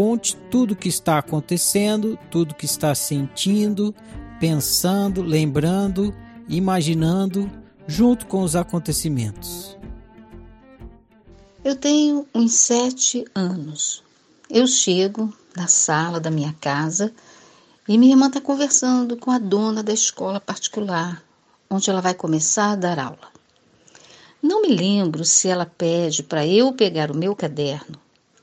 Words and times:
Conte 0.00 0.34
tudo 0.50 0.72
o 0.72 0.76
que 0.76 0.88
está 0.88 1.18
acontecendo, 1.18 2.18
tudo 2.30 2.52
o 2.52 2.54
que 2.54 2.64
está 2.64 2.94
sentindo, 2.94 3.94
pensando, 4.40 5.20
lembrando, 5.20 6.16
imaginando, 6.48 7.50
junto 7.86 8.24
com 8.26 8.42
os 8.42 8.56
acontecimentos. 8.56 9.76
Eu 11.62 11.76
tenho 11.76 12.26
uns 12.34 12.54
sete 12.54 13.26
anos. 13.34 14.02
Eu 14.48 14.66
chego 14.66 15.30
na 15.54 15.66
sala 15.66 16.18
da 16.18 16.30
minha 16.30 16.56
casa 16.58 17.12
e 17.86 17.98
minha 17.98 18.14
irmã 18.14 18.28
está 18.28 18.40
conversando 18.40 19.18
com 19.18 19.30
a 19.30 19.38
dona 19.38 19.82
da 19.82 19.92
escola 19.92 20.40
particular, 20.40 21.22
onde 21.68 21.90
ela 21.90 22.00
vai 22.00 22.14
começar 22.14 22.70
a 22.70 22.76
dar 22.76 22.98
aula. 22.98 23.28
Não 24.42 24.62
me 24.62 24.68
lembro 24.68 25.26
se 25.26 25.46
ela 25.46 25.66
pede 25.66 26.22
para 26.22 26.46
eu 26.46 26.72
pegar 26.72 27.10
o 27.10 27.14
meu 27.18 27.36
caderno 27.36 27.98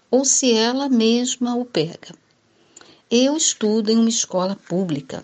ou 0.10 0.24
se 0.24 0.54
ela 0.54 0.90
mesma 0.90 1.56
o 1.56 1.66
pega. 1.66 2.14
Eu 3.10 3.38
estudo 3.38 3.92
em 3.92 3.98
uma 3.98 4.10
escola 4.10 4.56
pública. 4.68 5.24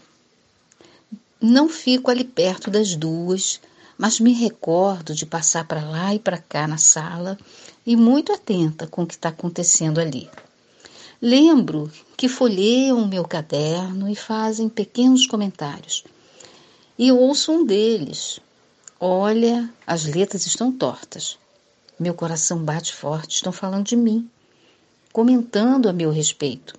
Não 1.42 1.68
fico 1.68 2.10
ali 2.10 2.24
perto 2.24 2.72
das 2.72 2.96
duas, 2.96 3.60
mas 3.98 4.20
me 4.20 4.34
recordo 4.34 5.14
de 5.14 5.26
passar 5.26 5.68
para 5.68 5.84
lá 5.84 6.14
e 6.16 6.20
para 6.20 6.38
cá 6.38 6.68
na 6.68 6.78
sala 6.78 7.38
e 7.86 7.96
muito 7.96 8.32
atenta 8.32 8.88
com 8.88 9.04
o 9.04 9.08
que 9.08 9.14
está 9.14 9.30
acontecendo 9.30 10.00
ali. 10.00 10.30
Lembro 11.22 11.92
que 12.18 12.28
folheiam 12.28 13.02
o 13.02 13.08
meu 13.08 13.26
caderno 13.26 14.10
e 14.10 14.16
fazem 14.16 14.68
pequenos 14.68 15.26
comentários. 15.26 16.04
E 16.98 17.12
ouço 17.12 17.52
um 17.52 17.66
deles. 17.66 18.40
Olha, 19.00 19.70
as 19.88 20.06
letras 20.06 20.46
estão 20.46 20.72
tortas. 20.72 21.38
Meu 22.00 22.14
coração 22.14 22.64
bate 22.64 22.94
forte, 22.94 23.36
estão 23.36 23.52
falando 23.52 23.86
de 23.86 23.96
mim, 23.96 24.30
comentando 25.14 25.88
a 25.88 25.94
meu 25.94 26.10
respeito. 26.10 26.74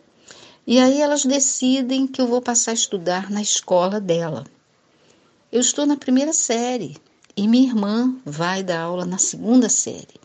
E 0.66 0.80
aí 0.80 1.00
elas 1.00 1.24
decidem 1.24 2.06
que 2.06 2.20
eu 2.20 2.26
vou 2.26 2.42
passar 2.42 2.72
a 2.72 2.74
estudar 2.74 3.30
na 3.30 3.40
escola 3.40 4.00
dela. 4.00 4.44
Eu 5.52 5.60
estou 5.60 5.86
na 5.86 5.96
primeira 5.96 6.32
série 6.32 6.96
e 7.36 7.46
minha 7.46 7.68
irmã 7.68 8.12
vai 8.24 8.64
dar 8.64 8.80
aula 8.80 9.06
na 9.06 9.18
segunda 9.18 9.68
série. 9.68 10.20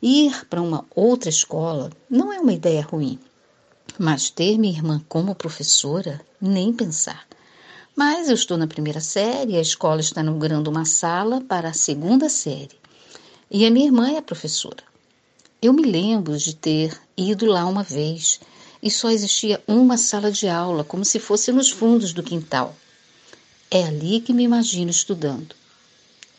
Ir 0.00 0.46
para 0.46 0.62
uma 0.62 0.86
outra 0.94 1.28
escola 1.28 1.90
não 2.08 2.32
é 2.32 2.40
uma 2.40 2.52
ideia 2.54 2.82
ruim, 2.82 3.18
mas 3.98 4.30
ter 4.30 4.56
minha 4.56 4.72
irmã 4.72 5.02
como 5.06 5.34
professora, 5.34 6.20
nem 6.40 6.72
pensar. 6.72 7.26
Mas 7.94 8.28
eu 8.28 8.34
estou 8.34 8.56
na 8.56 8.66
primeira 8.66 9.00
série, 9.00 9.56
a 9.56 9.60
escola 9.60 10.00
está 10.00 10.22
inaugurando 10.22 10.70
uma 10.70 10.84
sala 10.84 11.42
para 11.42 11.70
a 11.70 11.74
segunda 11.74 12.28
série. 12.28 12.78
E 13.50 13.66
a 13.66 13.70
minha 13.70 13.86
irmã 13.86 14.10
é 14.10 14.20
professora. 14.20 14.95
Eu 15.66 15.72
me 15.72 15.82
lembro 15.82 16.38
de 16.38 16.54
ter 16.54 16.96
ido 17.16 17.44
lá 17.44 17.66
uma 17.66 17.82
vez 17.82 18.38
e 18.80 18.88
só 18.88 19.10
existia 19.10 19.60
uma 19.66 19.98
sala 19.98 20.30
de 20.30 20.46
aula, 20.46 20.84
como 20.84 21.04
se 21.04 21.18
fosse 21.18 21.50
nos 21.50 21.70
fundos 21.70 22.12
do 22.12 22.22
quintal. 22.22 22.72
É 23.68 23.82
ali 23.82 24.20
que 24.20 24.32
me 24.32 24.44
imagino 24.44 24.92
estudando. 24.92 25.56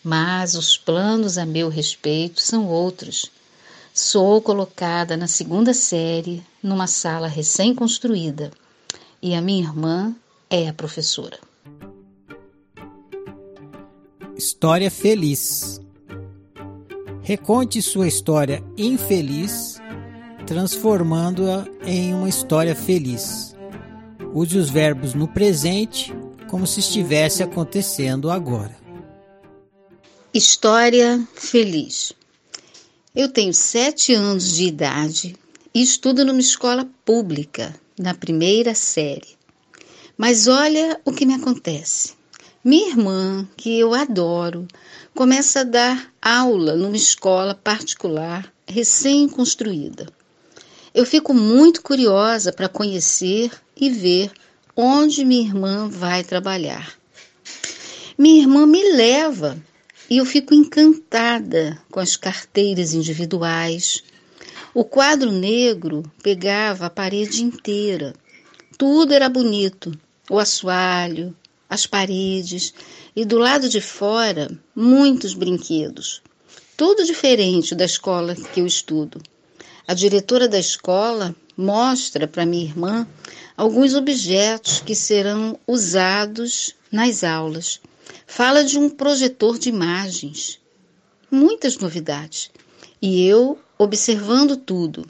Mas 0.02 0.56
os 0.56 0.78
planos 0.78 1.38
a 1.38 1.46
meu 1.46 1.68
respeito 1.68 2.40
são 2.40 2.68
outros. 2.68 3.30
Sou 3.94 4.42
colocada 4.42 5.18
na 5.18 5.28
segunda 5.28 5.74
série, 5.74 6.42
numa 6.64 6.88
sala 6.88 7.28
recém-construída, 7.28 8.50
e 9.22 9.36
a 9.36 9.42
minha 9.42 9.64
irmã 9.64 10.16
é 10.50 10.70
a 10.70 10.74
professora. 10.74 11.38
História 14.38 14.90
feliz. 14.90 15.82
Reconte 17.28 17.82
sua 17.82 18.08
história 18.08 18.64
infeliz, 18.78 19.82
transformando-a 20.46 21.68
em 21.86 22.14
uma 22.14 22.30
história 22.30 22.74
feliz. 22.74 23.54
Use 24.34 24.58
os 24.58 24.70
verbos 24.70 25.14
no 25.14 25.28
presente 25.28 26.16
como 26.50 26.66
se 26.66 26.80
estivesse 26.80 27.44
acontecendo 27.44 28.32
agora. 28.32 28.78
História 30.34 31.22
feliz. 31.34 32.14
Eu 33.14 33.28
tenho 33.28 33.54
sete 33.54 34.14
anos 34.14 34.56
de 34.56 34.64
idade 34.64 35.36
e 35.74 35.82
estudo 35.82 36.24
numa 36.24 36.40
escola 36.40 36.90
pública, 37.04 37.76
na 38.00 38.14
primeira 38.14 38.74
série. 38.74 39.36
Mas 40.18 40.48
olha 40.48 40.98
o 41.04 41.12
que 41.12 41.26
me 41.26 41.34
acontece. 41.34 42.16
Minha 42.64 42.90
irmã, 42.90 43.48
que 43.58 43.78
eu 43.78 43.94
adoro, 43.94 44.66
começa 45.18 45.62
a 45.62 45.64
dar 45.64 46.14
aula 46.22 46.76
numa 46.76 46.96
escola 46.96 47.56
particular 47.56 48.54
recém-construída. 48.68 50.06
Eu 50.94 51.08
fico 51.08 51.34
muito 51.34 51.82
curiosa 51.82 52.54
para 52.54 52.70
conhecer 52.70 53.50
e 53.76 53.90
ver 53.90 54.30
onde 54.76 55.26
minha 55.26 55.42
irmã 55.42 55.90
vai 55.90 56.24
trabalhar. 56.24 56.94
Minha 58.16 58.42
irmã 58.42 58.68
me 58.68 58.92
leva 58.94 59.58
e 60.08 60.18
eu 60.18 60.26
fico 60.26 60.54
encantada 60.54 61.82
com 61.90 62.00
as 62.00 62.16
carteiras 62.16 62.94
individuais. 62.94 64.04
O 64.72 64.84
quadro 64.84 65.32
negro 65.32 66.04
pegava 66.22 66.86
a 66.86 66.92
parede 66.92 67.44
inteira. 67.44 68.14
Tudo 68.78 69.16
era 69.16 69.28
bonito: 69.28 69.92
o 70.30 70.38
assoalho, 70.38 71.36
as 71.70 71.86
paredes 71.86 72.74
e 73.16 73.26
do 73.26 73.38
lado 73.38 73.68
de 73.68 73.82
fora 73.82 74.50
muitos 74.76 75.34
brinquedos. 75.34 76.22
Tudo 76.76 77.06
diferente 77.06 77.74
da 77.74 77.86
escola 77.86 78.36
que 78.36 78.60
eu 78.60 78.66
estudo. 78.66 79.22
A 79.88 79.94
diretora 79.94 80.48
da 80.48 80.60
escola 80.60 81.36
mostra 81.58 82.28
para 82.28 82.46
minha 82.46 82.66
irmã 82.66 83.08
alguns 83.56 83.96
objetos 83.96 84.80
que 84.80 84.94
serão 84.94 85.60
usados 85.66 86.76
nas 86.92 87.24
aulas. 87.24 87.82
Fala 88.28 88.64
de 88.64 88.78
um 88.78 88.90
projetor 88.90 89.58
de 89.58 89.70
imagens. 89.70 90.60
Muitas 91.32 91.78
novidades. 91.78 92.52
E 93.02 93.26
eu 93.26 93.60
observando 93.78 94.56
tudo. 94.56 95.06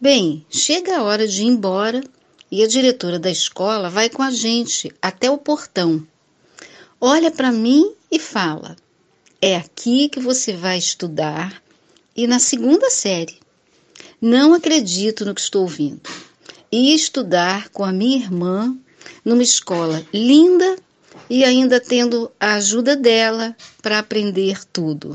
Bem, 0.00 0.44
chega 0.50 0.98
a 0.98 1.02
hora 1.02 1.26
de 1.26 1.42
ir 1.42 1.46
embora 1.46 2.02
e 2.50 2.62
a 2.64 2.66
diretora 2.66 3.18
da 3.18 3.30
escola 3.30 3.88
vai 3.88 4.10
com 4.10 4.22
a 4.22 4.30
gente 4.30 4.92
até 5.00 5.30
o 5.30 5.38
portão. 5.38 6.06
Olha 7.00 7.30
para 7.30 7.52
mim 7.52 7.92
e 8.10 8.18
fala: 8.18 8.76
É 9.40 9.56
aqui 9.56 10.08
que 10.08 10.20
você 10.20 10.52
vai 10.52 10.78
estudar 10.78 11.62
e 12.16 12.26
na 12.26 12.38
segunda 12.38 12.90
série. 12.90 13.38
Não 14.20 14.52
acredito 14.52 15.24
no 15.24 15.34
que 15.34 15.40
estou 15.40 15.62
ouvindo. 15.62 16.02
E 16.70 16.94
estudar 16.94 17.68
com 17.70 17.84
a 17.84 17.92
minha 17.92 18.18
irmã 18.18 18.76
numa 19.24 19.42
escola 19.42 20.06
linda 20.12 20.76
e 21.28 21.44
ainda 21.44 21.80
tendo 21.80 22.30
a 22.38 22.54
ajuda 22.54 22.94
dela 22.94 23.56
para 23.82 23.98
aprender 23.98 24.64
tudo. 24.66 25.14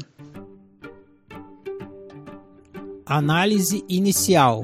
Análise 3.05 3.85
inicial. 3.87 4.63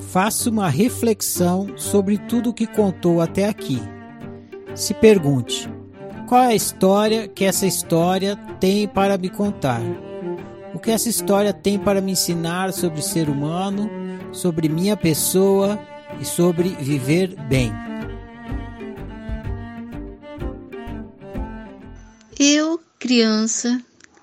Faça 0.00 0.48
uma 0.48 0.68
reflexão 0.68 1.76
sobre 1.76 2.18
tudo 2.18 2.50
o 2.50 2.54
que 2.54 2.66
contou 2.66 3.20
até 3.20 3.48
aqui. 3.48 3.80
Se 4.74 4.94
pergunte: 4.94 5.68
qual 6.28 6.42
é 6.42 6.48
a 6.48 6.54
história 6.54 7.26
que 7.26 7.44
essa 7.44 7.66
história 7.66 8.36
tem 8.60 8.86
para 8.86 9.18
me 9.18 9.28
contar? 9.28 9.80
O 10.74 10.78
que 10.78 10.90
essa 10.90 11.08
história 11.08 11.52
tem 11.52 11.78
para 11.78 12.00
me 12.00 12.12
ensinar 12.12 12.72
sobre 12.72 13.02
ser 13.02 13.28
humano, 13.28 13.90
sobre 14.32 14.68
minha 14.68 14.96
pessoa 14.96 15.78
e 16.20 16.24
sobre 16.24 16.68
viver 16.68 17.34
bem? 17.48 17.72
Eu, 22.38 22.80
criança, 22.98 23.82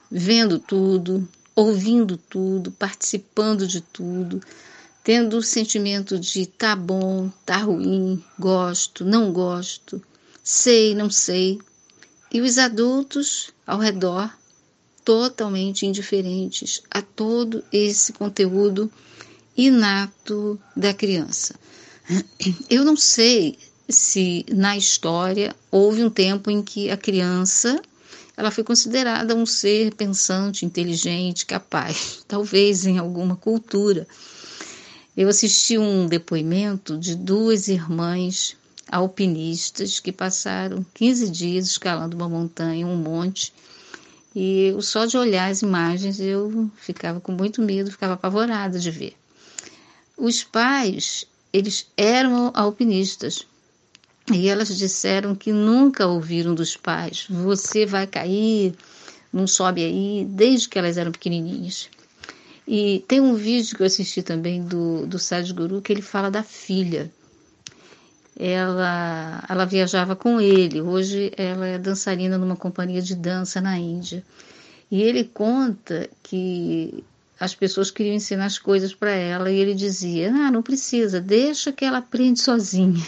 vendo 0.10 0.58
tudo, 0.58 1.28
ouvindo 1.56 2.16
tudo, 2.16 2.72
participando 2.72 3.68
de 3.68 3.82
tudo, 3.82 4.40
tendo 5.06 5.38
o 5.38 5.44
sentimento 5.44 6.18
de 6.18 6.48
tá 6.48 6.76
bom, 6.76 7.32
tá 7.46 7.58
ruim, 7.58 8.22
gosto, 8.40 9.06
não 9.06 9.32
gosto, 9.32 10.02
sei, 10.44 10.96
não 10.96 11.12
sei. 11.12 11.60
E 12.34 12.42
os 12.42 12.58
adultos 12.58 13.52
ao 13.68 13.78
redor 13.78 14.36
totalmente 15.06 15.86
indiferentes 15.86 16.82
a 16.90 17.04
todo 17.04 17.64
esse 17.72 18.14
conteúdo 18.14 18.92
inato 19.56 20.60
da 20.76 20.92
criança. 20.92 21.54
Eu 22.68 22.84
não 22.84 22.98
sei 22.98 23.60
se 23.88 24.44
na 24.50 24.76
história 24.76 25.56
houve 25.70 26.04
um 26.04 26.10
tempo 26.10 26.50
em 26.50 26.64
que 26.64 26.90
a 26.90 26.98
criança 26.98 27.80
ela 28.36 28.50
foi 28.50 28.64
considerada 28.64 29.36
um 29.36 29.46
ser 29.46 29.94
pensante, 29.94 30.66
inteligente, 30.66 31.46
capaz, 31.46 32.24
talvez 32.28 32.88
em 32.88 32.98
alguma 32.98 33.36
cultura. 33.36 34.08
Eu 35.18 35.30
assisti 35.30 35.78
um 35.78 36.08
depoimento 36.08 36.98
de 36.98 37.16
duas 37.16 37.70
irmãs 37.70 38.58
alpinistas 38.92 39.98
que 39.98 40.12
passaram 40.12 40.86
15 40.94 41.30
dias 41.30 41.68
escalando 41.68 42.18
uma 42.18 42.28
montanha, 42.28 42.86
um 42.86 42.98
monte, 42.98 43.54
e 44.36 44.76
só 44.82 45.06
de 45.06 45.18
olhar 45.18 45.50
as 45.50 45.62
imagens 45.62 46.20
eu 46.20 46.70
ficava 46.76 47.22
com 47.22 47.32
muito 47.32 47.62
medo, 47.62 47.92
ficava 47.92 48.14
apavorada 48.14 48.78
de 48.78 48.92
ver. 48.92 49.16
Os 50.18 50.44
pais, 50.44 51.26
eles 51.54 51.88
eram 51.96 52.52
alpinistas, 52.54 53.48
e 54.34 54.50
elas 54.50 54.78
disseram 54.78 55.34
que 55.34 55.54
nunca 55.54 56.08
ouviram 56.08 56.54
dos 56.54 56.76
pais: 56.76 57.26
você 57.30 57.86
vai 57.86 58.06
cair, 58.06 58.76
não 59.32 59.48
sobe 59.48 59.82
aí, 59.82 60.26
desde 60.30 60.68
que 60.68 60.78
elas 60.78 60.98
eram 60.98 61.14
pequenininhas. 61.14 61.90
E 62.68 63.04
tem 63.08 63.20
um 63.22 63.36
vídeo 63.36 63.76
que 63.76 63.84
eu 63.84 63.88
assisti 63.88 64.24
também 64.24 64.64
do, 64.64 65.06
do 65.06 65.20
Sadhguru 65.20 65.82
que 65.82 65.94
ele 65.94 66.02
fala 66.02 66.32
da 66.32 66.42
filha. 66.42 67.12
Ela, 68.38 69.46
ela 69.48 69.66
viajava 69.66 70.16
com 70.16 70.42
ele, 70.42 70.82
hoje 70.82 71.32
ela 71.38 71.68
é 71.68 71.78
dançarina 71.78 72.38
numa 72.38 72.56
companhia 72.56 73.02
de 73.02 73.16
dança 73.16 73.62
na 73.62 73.78
Índia. 73.78 74.24
E 74.92 75.02
ele 75.02 75.24
conta 75.24 76.10
que 76.22 77.04
as 77.40 77.54
pessoas 77.54 77.92
queriam 77.92 78.16
ensinar 78.16 78.46
as 78.46 78.58
coisas 78.58 78.94
para 78.94 79.12
ela 79.12 79.52
e 79.52 79.58
ele 79.58 79.74
dizia: 79.74 80.32
Ah, 80.34 80.52
não 80.52 80.62
precisa, 80.62 81.22
deixa 81.22 81.72
que 81.72 81.86
ela 81.86 82.00
aprende 82.00 82.40
sozinha. 82.40 83.06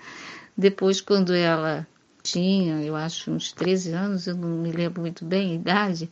Depois, 0.56 1.00
quando 1.00 1.34
ela 1.34 1.86
tinha, 2.22 2.82
eu 2.82 2.94
acho, 2.94 3.30
uns 3.30 3.52
13 3.52 3.92
anos, 3.92 4.26
eu 4.26 4.36
não 4.36 4.48
me 4.48 4.70
lembro 4.70 5.00
muito 5.00 5.24
bem 5.24 5.52
a 5.52 5.54
idade, 5.54 6.10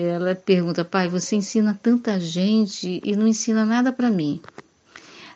ela 0.00 0.34
pergunta: 0.34 0.84
pai, 0.84 1.08
você 1.08 1.36
ensina 1.36 1.78
tanta 1.82 2.18
gente 2.20 3.00
e 3.02 3.16
não 3.16 3.26
ensina 3.26 3.64
nada 3.64 3.92
para 3.92 4.10
mim. 4.10 4.40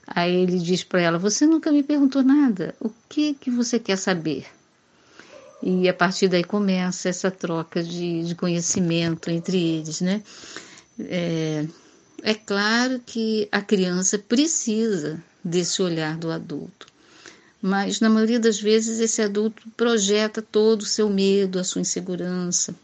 Aí 0.07 0.35
ele 0.35 0.59
diz 0.59 0.85
para 0.85 1.01
ela: 1.01 1.19
Você 1.19 1.47
nunca 1.47 1.73
me 1.73 1.83
perguntou 1.83 2.23
nada. 2.23 2.75
O 2.81 2.91
que 3.09 3.35
que 3.35 3.51
você 3.51 3.79
quer 3.79 3.97
saber? 3.97 4.47
E 5.63 5.89
a 5.89 5.95
partir 5.95 6.29
daí 6.29 6.43
começa 6.43 7.09
essa 7.09 7.31
troca 7.31 7.83
de, 7.83 8.25
de 8.25 8.35
conhecimento 8.35 9.31
entre 9.31 9.57
eles, 9.79 10.01
né? 10.01 10.23
É, 10.99 11.67
é 12.23 12.35
claro 12.35 13.01
que 13.05 13.49
a 13.51 13.61
criança 13.61 14.19
precisa 14.19 15.23
desse 15.45 15.81
olhar 15.81 16.17
do 16.17 16.31
adulto 16.31 16.93
mas 17.63 18.01
na 18.01 18.11
maioria 18.11 18.41
das 18.41 18.61
vezes 18.61 18.99
esse 18.99 19.23
adulto 19.23 19.63
projeta 19.77 20.43
todo 20.43 20.83
o 20.83 20.87
seu 20.87 21.09
medo, 21.09 21.61
a 21.61 21.65
sua 21.65 21.81
insegurança, 21.81 22.75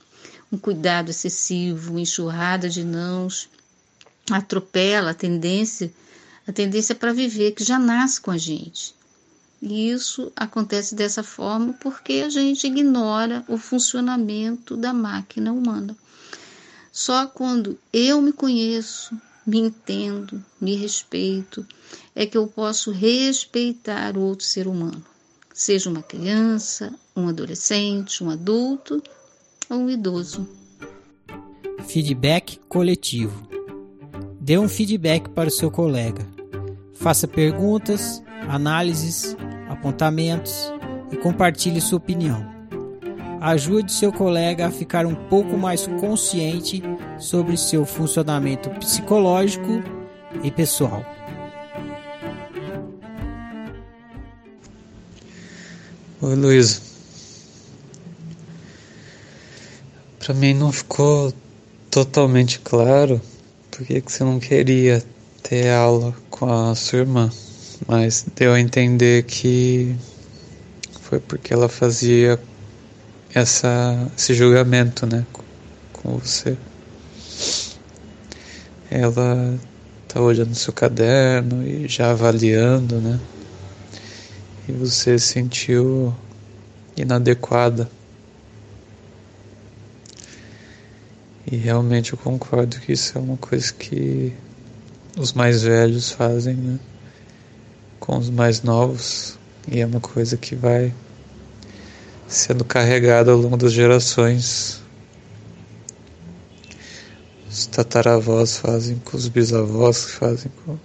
um 0.51 0.59
cuidado 0.59 1.11
excessivo, 1.11 1.91
uma 1.91 2.01
enxurrada 2.01 2.69
de 2.69 2.83
nãos, 2.83 3.49
atropela 4.31 5.11
a 5.11 5.15
tendência, 5.15 5.93
a 6.47 6.53
tendência 6.53 6.95
para 6.95 7.13
viver 7.13 7.53
que 7.53 7.65
já 7.65 7.79
nasce 7.79 8.21
com 8.21 8.31
a 8.31 8.39
gente. 8.39 8.95
E 9.61 9.91
isso 9.91 10.33
acontece 10.37 10.95
dessa 10.95 11.23
forma 11.23 11.73
porque 11.75 12.23
a 12.25 12.31
gente 12.31 12.67
ignora 12.67 13.45
o 13.49 13.59
funcionamento 13.59 14.77
da 14.77 14.93
máquina 14.93 15.53
humana. 15.53 15.97
Só 16.93 17.27
quando 17.27 17.79
eu 17.93 18.23
me 18.23 18.33
conheço, 18.33 19.17
me 19.45 19.59
entendo, 19.59 20.43
me 20.61 20.77
respeito, 20.77 21.67
é 22.15 22.27
que 22.27 22.37
eu 22.37 22.47
posso 22.47 22.91
respeitar 22.91 24.17
o 24.17 24.21
outro 24.21 24.45
ser 24.45 24.67
humano, 24.67 25.05
seja 25.53 25.89
uma 25.89 26.03
criança, 26.03 26.93
um 27.17 27.29
adolescente, 27.29 28.23
um 28.23 28.31
adulto 28.31 29.03
ou 29.71 29.79
um 29.79 29.91
idoso. 29.91 30.49
Feedback 31.87 32.61
coletivo. 32.69 33.49
Dê 34.41 34.59
um 34.59 34.69
feedback 34.69 35.29
para 35.31 35.49
o 35.49 35.53
seu 35.53 35.71
colega. 35.71 36.27
Faça 36.95 37.29
perguntas, 37.29 38.23
análises, 38.49 39.37
apontamentos 39.69 40.73
e 41.11 41.17
compartilhe 41.17 41.81
sua 41.81 41.99
opinião 41.99 42.59
ajude 43.41 43.93
seu 43.93 44.13
colega 44.13 44.67
a 44.67 44.71
ficar 44.71 45.07
um 45.07 45.15
pouco 45.15 45.57
mais 45.57 45.87
consciente 45.87 46.83
sobre 47.19 47.57
seu 47.57 47.85
funcionamento 47.85 48.71
psicológico 48.71 49.83
e 50.43 50.51
pessoal. 50.51 51.05
Oi, 56.21 56.35
Luísa. 56.35 56.88
Para 60.29 60.35
mim 60.35 60.53
não 60.53 60.71
ficou 60.71 61.33
totalmente 61.91 62.59
claro 62.59 63.19
por 63.71 63.87
que 63.87 63.99
você 63.99 64.23
não 64.23 64.39
queria 64.39 65.03
ter 65.43 65.71
aula 65.71 66.15
com 66.29 66.45
a 66.45 66.75
sua 66.75 66.99
irmã, 66.99 67.31
mas 67.87 68.27
deu 68.37 68.53
a 68.53 68.61
entender 68.61 69.23
que 69.23 69.97
foi 71.01 71.19
porque 71.19 71.55
ela 71.55 71.67
fazia 71.67 72.39
essa, 73.33 74.07
esse 74.19 74.35
julgamento 74.35 75.07
né, 75.07 75.25
com 75.95 76.19
você. 76.19 76.59
Ela 78.91 79.59
está 80.07 80.21
olhando 80.21 80.55
seu 80.55 80.75
caderno 80.75 81.67
e 81.67 81.89
já 81.89 82.11
avaliando, 82.11 83.01
né? 83.01 83.19
E 84.69 84.73
você 84.73 85.19
se 85.19 85.29
sentiu 85.29 86.15
inadequada. 86.95 87.91
E 91.51 91.57
realmente 91.57 92.13
eu 92.13 92.19
concordo 92.19 92.79
que 92.79 92.93
isso 92.93 93.17
é 93.17 93.21
uma 93.21 93.39
coisa 93.39 93.73
que 93.73 94.35
os 95.19 95.33
mais 95.33 95.63
velhos 95.63 96.11
fazem, 96.11 96.55
né? 96.55 96.79
Com 97.99 98.19
os 98.19 98.29
mais 98.29 98.63
novos. 98.63 99.39
E 99.67 99.81
é 99.81 99.87
uma 99.87 100.01
coisa 100.01 100.37
que 100.37 100.55
vai 100.55 100.93
sendo 102.27 102.67
carregado 102.67 103.31
ao 103.31 103.39
longo 103.39 103.57
das 103.57 103.73
gerações. 103.73 104.83
Os 107.51 107.65
tataravós 107.67 108.59
fazem 108.59 108.99
com 108.99 109.17
os 109.17 109.27
bisavós 109.29 110.05
que 110.05 110.13
fazem 110.13 110.53
com. 110.67 110.77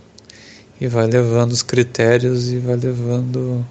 E 0.80 0.88
vai 0.88 1.08
levando 1.08 1.52
os 1.52 1.62
critérios 1.62 2.50
e 2.50 2.58
vai 2.58 2.78
levando 2.78 3.66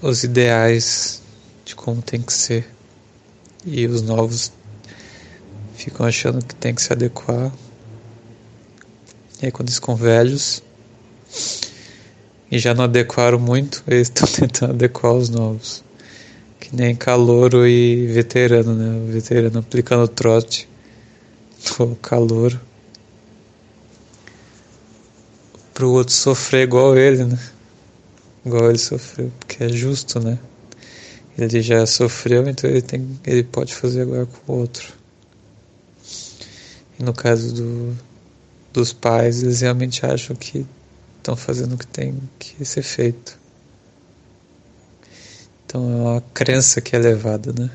os 0.00 0.22
ideais 0.22 1.20
de 1.64 1.74
como 1.74 2.00
tem 2.00 2.22
que 2.22 2.32
ser. 2.32 2.73
E 3.66 3.86
os 3.86 4.02
novos 4.02 4.52
ficam 5.74 6.06
achando 6.06 6.44
que 6.44 6.54
tem 6.54 6.74
que 6.74 6.82
se 6.82 6.92
adequar. 6.92 7.52
E 9.40 9.46
aí 9.46 9.52
quando 9.52 9.68
eles 9.68 9.76
ficam 9.76 9.96
velhos, 9.96 10.62
e 12.50 12.58
já 12.58 12.74
não 12.74 12.84
adequaram 12.84 13.38
muito, 13.38 13.82
eles 13.88 14.08
estão 14.08 14.28
tentando 14.28 14.72
adequar 14.72 15.12
os 15.12 15.28
novos. 15.28 15.82
Que 16.60 16.74
nem 16.74 16.94
calouro 16.94 17.66
e 17.66 18.06
veterano, 18.06 18.74
né? 18.74 19.08
O 19.08 19.12
veterano 19.12 19.58
aplicando 19.58 20.08
trote 20.08 20.68
no 21.78 21.96
calouro 21.96 22.60
para 25.74 25.84
o 25.84 25.92
outro 25.92 26.14
sofrer 26.14 26.62
igual 26.62 26.96
ele, 26.96 27.24
né? 27.24 27.38
Igual 28.46 28.68
ele 28.68 28.78
sofreu, 28.78 29.32
porque 29.40 29.64
é 29.64 29.68
justo, 29.68 30.20
né? 30.20 30.38
Ele 31.36 31.60
já 31.60 31.84
sofreu, 31.84 32.48
então 32.48 32.70
ele 32.70 32.82
tem, 32.82 33.20
ele 33.24 33.42
pode 33.42 33.74
fazer 33.74 34.02
agora 34.02 34.26
com 34.26 34.52
o 34.52 34.56
outro. 34.56 34.94
E 36.98 37.02
no 37.02 37.12
caso 37.12 37.52
do, 37.52 37.98
dos 38.72 38.92
pais, 38.92 39.42
eles 39.42 39.60
realmente 39.60 40.06
acham 40.06 40.36
que 40.36 40.64
estão 41.18 41.34
fazendo 41.34 41.74
o 41.74 41.78
que 41.78 41.86
tem 41.88 42.20
que 42.38 42.64
ser 42.64 42.82
feito. 42.82 43.36
Então 45.66 45.90
é 45.90 46.10
uma 46.12 46.20
crença 46.32 46.80
que 46.80 46.94
é 46.94 46.98
levada, 47.00 47.52
né? 47.52 47.68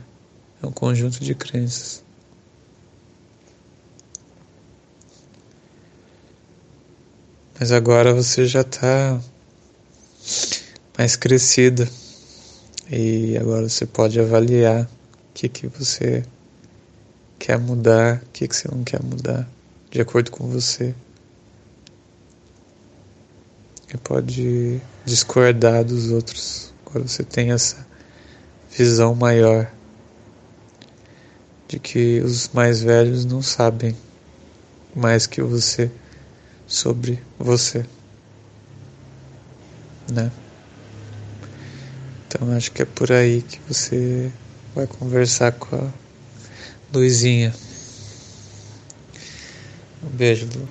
É 0.63 0.65
um 0.65 0.71
conjunto 0.71 1.19
de 1.19 1.35
crenças. 1.35 2.01
Mas 7.59 7.73
agora 7.73 8.13
você 8.13 8.45
já 8.45 8.61
está 8.61 9.19
mais 10.97 11.17
crescida 11.17 11.89
e 12.91 13.37
agora 13.37 13.69
você 13.69 13.85
pode 13.85 14.19
avaliar 14.19 14.83
o 14.83 14.87
que, 15.33 15.47
que 15.47 15.67
você 15.67 16.25
quer 17.37 17.59
mudar, 17.59 18.21
o 18.23 18.29
que, 18.33 18.47
que 18.47 18.55
você 18.55 18.67
não 18.67 18.83
quer 18.83 19.01
mudar, 19.03 19.47
de 19.91 20.01
acordo 20.01 20.31
com 20.31 20.47
você. 20.47 20.95
E 23.93 23.97
pode 23.97 24.81
discordar 25.05 25.83
dos 25.83 26.11
outros. 26.11 26.73
Agora 26.85 27.07
você 27.07 27.23
tem 27.23 27.51
essa 27.51 27.85
visão 28.71 29.13
maior 29.13 29.71
de 31.67 31.79
que 31.79 32.19
os 32.21 32.49
mais 32.49 32.81
velhos 32.81 33.25
não 33.25 33.41
sabem 33.41 33.95
mais 34.95 35.27
que 35.27 35.41
você 35.41 35.91
sobre 36.67 37.21
você, 37.37 37.85
né? 40.11 40.31
Então 42.29 42.55
acho 42.55 42.71
que 42.71 42.83
é 42.83 42.85
por 42.85 43.11
aí 43.11 43.41
que 43.41 43.59
você 43.67 44.31
vai 44.75 44.85
conversar 44.85 45.51
com 45.53 45.75
a 45.75 45.87
Luizinha. 46.93 47.51
Um 50.03 50.09
beijo, 50.09 50.47
Lu. 50.53 50.69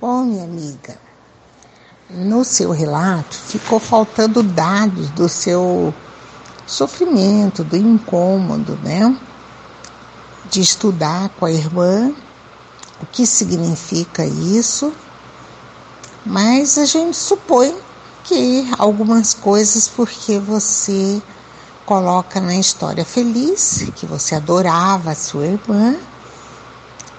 Bom, 0.00 0.24
minha 0.24 0.44
amiga, 0.44 0.96
no 2.10 2.44
seu 2.44 2.70
relato 2.70 3.36
ficou 3.36 3.80
faltando 3.80 4.40
dados 4.40 5.10
do 5.10 5.28
seu 5.28 5.92
sofrimento, 6.64 7.64
do 7.64 7.76
incômodo, 7.76 8.76
né? 8.84 9.16
de 10.48 10.60
estudar 10.60 11.30
com 11.30 11.46
a 11.46 11.50
irmã 11.50 12.14
o 13.00 13.06
que 13.06 13.26
significa 13.26 14.24
isso, 14.24 14.92
mas 16.24 16.78
a 16.78 16.84
gente 16.84 17.16
supõe 17.16 17.76
que 18.24 18.68
algumas 18.78 19.34
coisas 19.34 19.88
porque 19.88 20.38
você 20.38 21.20
coloca 21.84 22.40
na 22.40 22.56
história 22.56 23.04
feliz 23.04 23.90
que 23.96 24.06
você 24.06 24.34
adorava 24.36 25.10
a 25.10 25.14
sua 25.16 25.46
irmã 25.46 25.96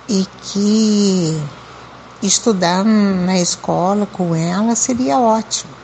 e 0.07 0.25
que 0.41 1.41
estudar 2.21 2.85
na 2.85 3.37
escola 3.39 4.05
com 4.05 4.33
ela 4.33 4.75
seria 4.75 5.19
ótimo 5.19 5.83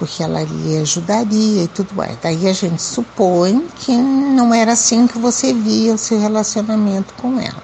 porque 0.00 0.22
ela 0.22 0.42
lhe 0.42 0.78
ajudaria 0.78 1.64
e 1.64 1.68
tudo 1.68 1.94
mais. 1.94 2.16
Daí 2.22 2.48
a 2.48 2.54
gente 2.54 2.80
supõe 2.80 3.68
que 3.76 3.94
não 3.94 4.52
era 4.54 4.72
assim 4.72 5.06
que 5.06 5.18
você 5.18 5.52
via 5.52 5.92
o 5.92 5.98
seu 5.98 6.18
relacionamento 6.18 7.12
com 7.20 7.38
ela. 7.38 7.62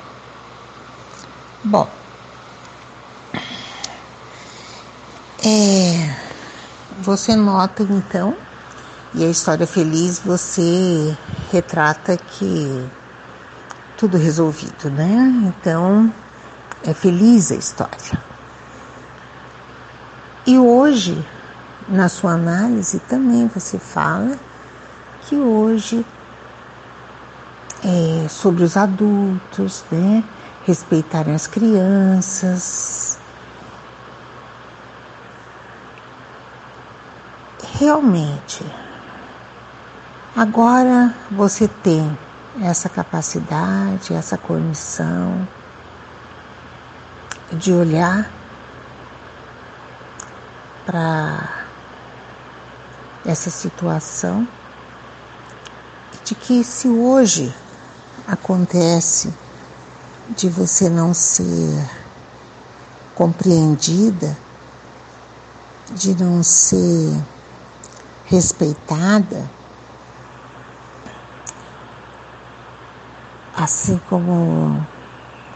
Bom, 1.65 1.89
é, 5.47 6.17
você 7.01 7.37
nota 7.37 7.85
então, 7.85 8.37
e 9.15 9.25
a 9.25 9.29
história 9.29 9.65
feliz 9.65 10.19
você 10.19 11.17
retrata 11.53 12.17
que 12.17 12.85
tudo 13.97 14.17
resolvido, 14.17 14.91
né? 14.91 15.33
Então 15.47 16.13
é 16.85 16.93
feliz 16.93 17.53
a 17.53 17.55
história. 17.55 18.21
E 20.45 20.59
hoje 20.59 21.25
na 21.89 22.09
sua 22.09 22.33
análise 22.33 22.99
também 23.09 23.47
você 23.47 23.79
fala 23.79 24.37
que 25.23 25.37
hoje 25.37 26.05
é 27.85 28.29
sobre 28.29 28.65
os 28.65 28.77
adultos, 28.77 29.85
né? 29.93 30.25
Respeitarem 30.65 31.35
as 31.35 31.47
crianças. 31.47 32.96
Realmente, 37.75 38.65
agora 40.35 41.15
você 41.31 41.69
tem 41.69 42.19
essa 42.63 42.89
capacidade, 42.89 44.15
essa 44.15 44.39
condição 44.39 45.47
de 47.53 47.73
olhar 47.73 48.31
para 50.87 51.67
essa 53.27 53.51
situação 53.51 54.49
de 56.25 56.35
que 56.35 56.65
se 56.65 56.89
hoje 56.89 57.55
acontece 58.27 59.33
de 60.31 60.49
você 60.49 60.89
não 60.89 61.13
ser 61.13 61.89
compreendida, 63.15 64.37
de 65.93 66.15
não 66.15 66.43
ser 66.43 67.23
respeitada, 68.27 69.49
assim 73.55 74.01
como 74.09 74.85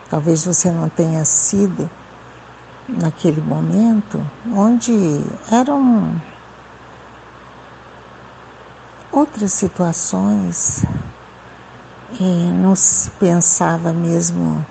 talvez 0.09 0.45
você 0.45 0.71
não 0.71 0.89
tenha 0.89 1.25
sido 1.25 1.91
naquele 2.89 3.41
momento, 3.41 4.25
onde 4.53 4.93
eram 5.51 6.21
outras 9.13 9.53
situações 9.53 10.85
e 12.19 12.51
não 12.53 12.75
se 12.75 13.11
pensava 13.11 13.93
mesmo, 13.93 14.65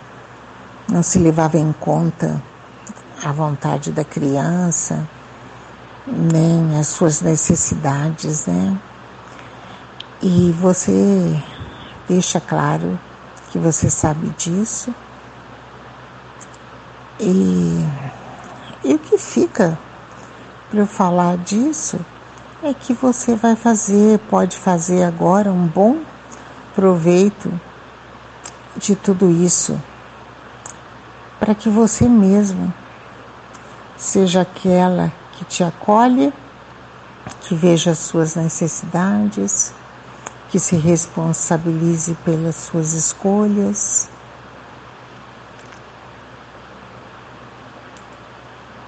não 0.90 1.04
se 1.04 1.20
levava 1.20 1.58
em 1.58 1.72
conta 1.74 2.42
a 3.24 3.32
vontade 3.32 3.92
da 3.92 4.04
criança, 4.04 5.08
nem 6.12 6.80
as 6.80 6.88
suas 6.88 7.22
necessidades, 7.22 8.46
né? 8.46 8.78
E 10.22 10.52
você 10.60 11.42
deixa 12.08 12.42
claro 12.42 13.00
que 13.52 13.58
você 13.58 13.90
sabe 13.90 14.30
disso. 14.38 14.94
E, 17.20 17.86
e 18.84 18.94
o 18.94 19.00
que 19.00 19.18
fica 19.18 19.78
para 20.70 20.80
eu 20.80 20.88
falar 20.88 21.38
disso 21.38 22.00
é 22.62 22.74
que 22.74 22.94
você 22.94 23.36
vai 23.36 23.56
fazer, 23.56 24.20
pode 24.30 24.58
fazer 24.58 25.04
agora 25.04 25.52
um 25.52 25.68
bom 25.68 26.00
proveito 26.76 27.52
de 28.78 28.96
tudo 28.96 29.30
isso, 29.30 29.80
para 31.40 31.56
que 31.56 31.70
você 31.70 32.08
mesmo 32.08 32.74
seja 33.98 34.42
aquela 34.42 35.12
que 35.40 35.46
te 35.46 35.64
acolhe, 35.64 36.34
que 37.42 37.56
veja 37.56 37.92
as 37.92 38.00
suas 38.00 38.36
necessidades, 38.36 39.72
que 40.50 40.60
se 40.60 40.76
responsabilize 40.76 42.14
pelas 42.26 42.56
suas 42.58 42.92
escolhas. 42.92 44.10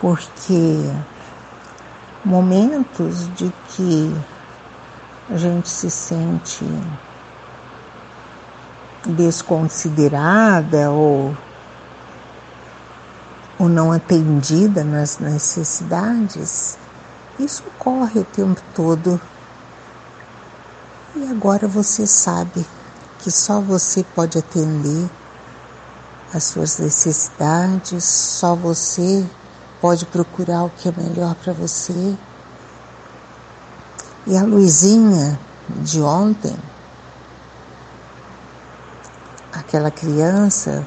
Porque 0.01 0.91
momentos 2.25 3.27
de 3.29 3.49
que 3.69 4.13
a 5.33 5.37
gente 5.37 5.69
se 5.69 5.89
sente 5.89 6.65
desconsiderada 9.05 10.91
ou, 10.91 11.33
ou 13.61 13.69
não 13.69 13.91
atendida 13.91 14.83
nas 14.83 15.19
necessidades, 15.19 16.79
isso 17.39 17.63
ocorre 17.67 18.19
o 18.19 18.25
tempo 18.25 18.59
todo. 18.73 19.21
E 21.15 21.27
agora 21.27 21.67
você 21.67 22.07
sabe 22.07 22.65
que 23.19 23.29
só 23.29 23.61
você 23.61 24.03
pode 24.15 24.39
atender 24.39 25.07
as 26.33 26.45
suas 26.45 26.79
necessidades, 26.79 28.03
só 28.03 28.55
você 28.55 29.23
pode 29.79 30.07
procurar 30.07 30.63
o 30.63 30.71
que 30.71 30.89
é 30.89 30.93
melhor 30.97 31.35
para 31.35 31.53
você. 31.53 32.15
E 34.25 34.35
a 34.35 34.43
luzinha 34.43 35.39
de 35.83 36.01
ontem, 36.01 36.55
aquela 39.53 39.91
criança 39.91 40.83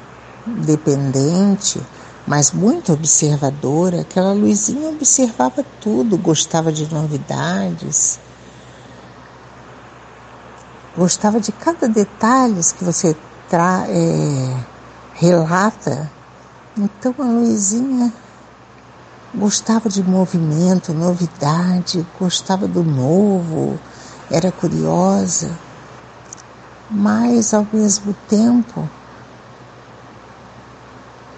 dependente, 0.65 1.81
mas 2.27 2.51
muito 2.51 2.91
observadora, 2.91 4.01
aquela 4.01 4.33
Luizinha 4.33 4.89
observava 4.89 5.63
tudo, 5.79 6.17
gostava 6.17 6.71
de 6.71 6.91
novidades, 6.91 8.19
gostava 10.97 11.39
de 11.39 11.51
cada 11.51 11.87
detalhe 11.87 12.59
que 12.77 12.83
você 12.83 13.15
tra 13.47 13.85
é, 13.87 14.57
relata. 15.13 16.09
Então 16.75 17.13
a 17.19 17.25
Luizinha 17.25 18.11
gostava 19.33 19.87
de 19.87 20.01
movimento, 20.01 20.93
novidade, 20.93 22.05
gostava 22.19 22.67
do 22.67 22.83
novo, 22.83 23.79
era 24.31 24.51
curiosa, 24.51 25.51
mas 26.89 27.53
ao 27.53 27.67
mesmo 27.71 28.15
tempo 28.27 28.89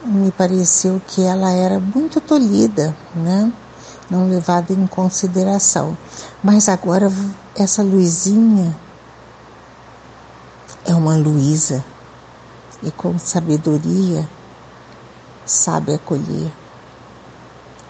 me 0.07 0.31
pareceu 0.31 1.01
que 1.05 1.21
ela 1.21 1.51
era 1.51 1.79
muito 1.79 2.21
tolhida, 2.21 2.95
né? 3.13 3.51
Não 4.09 4.29
levada 4.29 4.71
em 4.71 4.87
consideração. 4.87 5.97
Mas 6.41 6.69
agora 6.69 7.11
essa 7.55 7.83
Luizinha 7.83 8.75
é 10.85 10.95
uma 10.95 11.17
Luísa 11.17 11.83
e 12.81 12.89
com 12.91 13.19
sabedoria 13.19 14.27
sabe 15.45 15.93
acolher, 15.93 16.51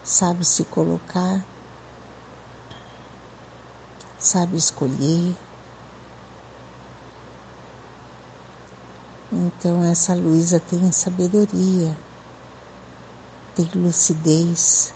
sabe 0.03 0.45
se 0.45 0.63
colocar, 0.65 1.43
sabe 4.17 4.57
escolher. 4.57 5.35
Então 9.31 9.83
essa 9.83 10.15
Luísa 10.15 10.59
tem 10.59 10.91
sabedoria, 10.91 11.97
tem 13.57 13.67
lucidez, 13.73 14.93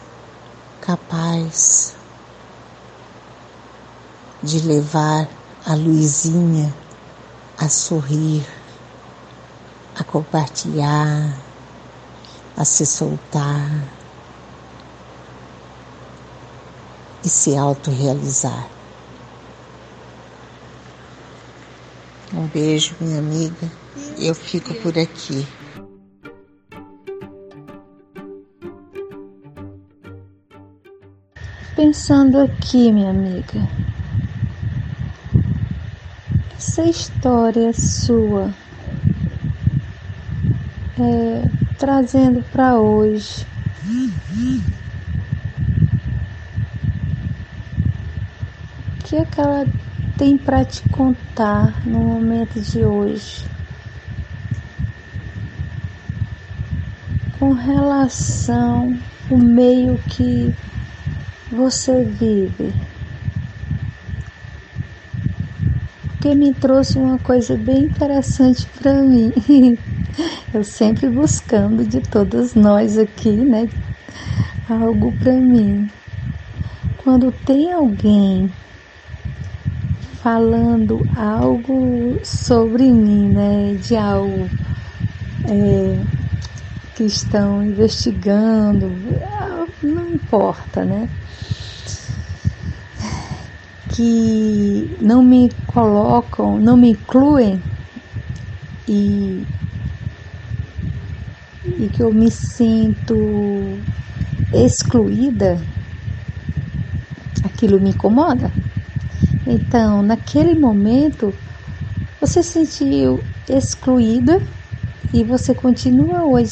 capaz 0.82 1.96
de 4.44 4.60
levar 4.60 5.28
a 5.66 5.74
Luizinha 5.74 6.72
a 7.58 7.68
sorrir, 7.68 8.46
a 9.96 10.04
compartilhar, 10.04 11.36
a 12.56 12.64
se 12.64 12.86
soltar 12.86 13.84
e 17.26 17.30
se 17.30 17.58
autorrealizar. 17.58 18.68
Um 22.32 22.46
beijo, 22.46 22.96
minha 23.02 23.18
amiga. 23.18 23.72
Eu 24.20 24.36
fico 24.36 24.76
por 24.76 24.98
aqui. 25.00 25.48
Pensando 31.84 32.38
aqui, 32.38 32.92
minha 32.92 33.10
amiga, 33.10 33.68
essa 36.56 36.84
história 36.84 37.74
sua, 37.74 38.54
é, 41.00 41.50
trazendo 41.80 42.44
para 42.52 42.78
hoje, 42.78 43.48
o 49.00 49.04
que 49.04 49.16
é 49.16 49.26
que 49.26 49.42
ela 49.42 49.66
tem 50.20 50.38
para 50.38 50.64
te 50.64 50.88
contar 50.90 51.82
no 51.84 51.98
momento 51.98 52.62
de 52.62 52.86
hoje? 52.86 53.44
Com 57.40 57.54
relação 57.54 58.96
ao 59.32 59.38
meio 59.40 59.98
que 60.08 60.54
você 61.52 62.04
vive. 62.04 62.74
Porque 66.08 66.34
me 66.36 66.54
trouxe 66.54 66.98
uma 66.98 67.18
coisa 67.20 67.58
bem 67.58 67.84
interessante 67.86 68.68
para 68.80 68.94
mim. 68.94 69.34
Eu 70.54 70.64
sempre 70.64 71.10
buscando 71.10 71.86
de 71.86 72.02
todas 72.02 72.54
nós 72.54 72.98
aqui, 72.98 73.32
né? 73.32 73.68
Algo 74.70 75.12
para 75.14 75.34
mim. 75.34 75.90
Quando 77.04 77.32
tem 77.32 77.72
alguém 77.72 78.52
falando 80.22 81.08
algo 81.16 82.20
sobre 82.24 82.84
mim, 82.84 83.30
né? 83.30 83.74
De 83.76 83.96
algo 83.96 84.48
é, 85.46 86.06
que 86.96 87.04
estão 87.06 87.64
investigando, 87.64 88.92
não 89.84 90.14
importa, 90.14 90.84
né? 90.86 91.10
Que 93.90 94.98
não 95.02 95.24
me 95.24 95.50
colocam, 95.68 96.60
não 96.60 96.78
me 96.78 96.92
incluem 96.92 97.62
e, 98.88 99.46
e 101.78 101.90
que 101.90 102.02
eu 102.02 102.14
me 102.14 102.30
sinto 102.32 103.78
excluída, 104.54 105.60
aquilo 107.44 107.80
me 107.80 107.90
incomoda. 107.90 108.52
Então, 109.46 110.02
naquele 110.04 110.56
momento, 110.56 111.34
você 112.20 112.44
se 112.44 112.66
sentiu 112.66 113.24
excluída 113.50 114.40
e 115.14 115.24
você 115.24 115.54
continua 115.54 116.26
hoje 116.26 116.52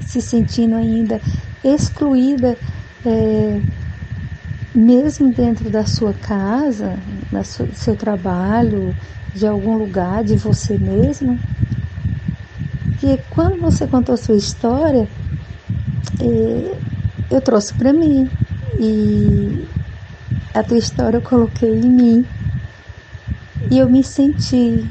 se 0.00 0.20
sentindo 0.20 0.76
ainda 0.76 1.20
excluída, 1.64 2.56
é, 3.04 3.60
mesmo 4.74 5.32
dentro 5.32 5.70
da 5.70 5.84
sua 5.84 6.12
casa, 6.12 6.96
do 7.30 7.74
seu 7.74 7.94
trabalho, 7.94 8.94
de 9.34 9.46
algum 9.46 9.76
lugar, 9.76 10.24
de 10.24 10.36
você 10.36 10.76
mesma. 10.78 11.38
E 13.02 13.18
quando 13.30 13.60
você 13.60 13.86
contou 13.86 14.16
sua 14.16 14.36
história, 14.36 15.08
é, 16.20 17.34
eu 17.34 17.40
trouxe 17.40 17.72
para 17.74 17.92
mim 17.92 18.30
e 18.78 19.68
a 20.54 20.62
tua 20.62 20.78
história 20.78 21.16
eu 21.16 21.22
coloquei 21.22 21.68
em 21.68 21.90
mim 21.90 22.26
e 23.70 23.78
eu 23.78 23.88
me 23.90 24.04
senti 24.04 24.84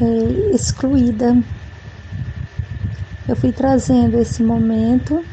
é, 0.00 0.54
excluída. 0.54 1.34
Eu 3.28 3.36
fui 3.36 3.52
trazendo 3.52 4.18
esse 4.18 4.42
momento 4.42 5.28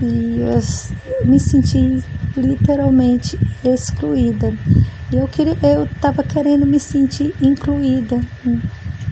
e 0.00 0.40
eu 0.42 0.58
me 1.26 1.38
senti 1.40 1.78
literalmente 2.36 3.38
excluída. 3.62 4.52
E 5.10 5.18
eu 5.18 5.28
queria, 5.28 5.58
eu 5.62 5.84
estava 5.84 6.24
querendo 6.24 6.66
me 6.66 6.80
sentir 6.80 7.36
incluída 7.40 8.24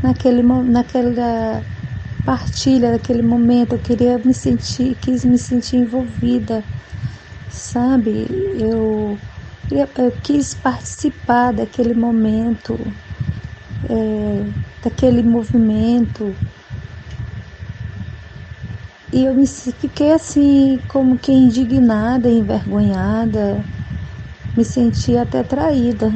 naquele 0.02 0.42
naquela 0.42 1.66
partilha 2.24 2.92
daquele 2.92 3.22
momento. 3.22 3.74
Eu 3.74 3.80
queria 3.80 4.18
me 4.20 4.34
sentir, 4.34 4.96
quis 4.96 5.24
me 5.24 5.38
sentir 5.38 5.76
envolvida, 5.76 6.64
sabe? 7.48 8.26
Eu 8.54 9.20
eu 9.70 10.12
quis 10.22 10.54
participar 10.54 11.52
daquele 11.52 11.94
momento, 11.94 12.96
é, 13.88 14.52
daquele 14.82 15.22
movimento. 15.22 16.38
E 19.12 19.24
eu 19.24 19.34
me 19.34 19.46
fiquei 19.46 20.12
assim, 20.12 20.82
como 20.88 21.18
que 21.18 21.30
indignada, 21.32 22.28
envergonhada, 22.28 23.68
me 24.56 24.64
senti 24.64 25.16
até 25.16 25.44
traída. 25.44 26.10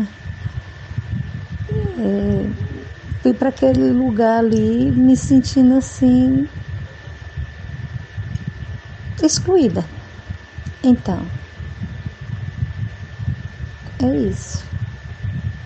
É, 1.97 2.55
fui 3.23 3.35
para 3.35 3.49
aquele 3.51 3.93
lugar 3.93 4.39
ali 4.41 4.93
me 4.93 5.17
sentindo 5.17 5.75
assim, 5.77 6.49
excluída. 9.23 9.91
Então, 10.85 11.31
é 14.01 14.07
isso. 14.29 14.73